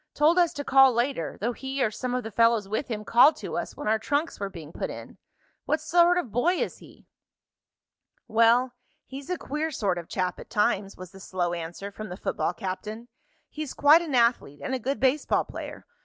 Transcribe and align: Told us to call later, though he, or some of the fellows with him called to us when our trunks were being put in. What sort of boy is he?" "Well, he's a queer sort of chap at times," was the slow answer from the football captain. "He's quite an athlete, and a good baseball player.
Told 0.15 0.39
us 0.39 0.51
to 0.53 0.63
call 0.63 0.93
later, 0.93 1.37
though 1.39 1.53
he, 1.53 1.83
or 1.83 1.91
some 1.91 2.15
of 2.15 2.23
the 2.23 2.31
fellows 2.31 2.67
with 2.67 2.87
him 2.87 3.05
called 3.05 3.35
to 3.35 3.55
us 3.55 3.77
when 3.77 3.87
our 3.87 3.99
trunks 3.99 4.39
were 4.39 4.49
being 4.49 4.71
put 4.73 4.89
in. 4.89 5.19
What 5.65 5.79
sort 5.79 6.17
of 6.17 6.31
boy 6.31 6.55
is 6.55 6.79
he?" 6.79 7.05
"Well, 8.27 8.73
he's 9.05 9.29
a 9.29 9.37
queer 9.37 9.69
sort 9.69 9.99
of 9.99 10.09
chap 10.09 10.39
at 10.39 10.49
times," 10.49 10.97
was 10.97 11.11
the 11.11 11.19
slow 11.19 11.53
answer 11.53 11.91
from 11.91 12.09
the 12.09 12.17
football 12.17 12.51
captain. 12.55 13.09
"He's 13.47 13.75
quite 13.75 14.01
an 14.01 14.15
athlete, 14.15 14.61
and 14.63 14.73
a 14.73 14.79
good 14.79 14.99
baseball 14.99 15.45
player. 15.45 15.85